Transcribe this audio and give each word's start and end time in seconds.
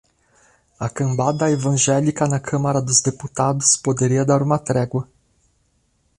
A 0.79 0.89
cambada 0.91 1.49
evangélica 1.51 2.27
na 2.27 2.39
Câmara 2.39 2.81
dos 2.81 3.01
Deputados 3.01 3.77
poderia 3.77 4.25
dar 4.25 4.41
uma 4.41 4.57
trégua 4.57 5.07